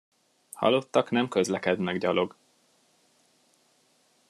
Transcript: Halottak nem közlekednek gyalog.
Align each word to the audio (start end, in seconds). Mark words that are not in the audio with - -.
Halottak 0.53 1.09
nem 1.11 1.27
közlekednek 1.27 1.97
gyalog. 1.97 2.35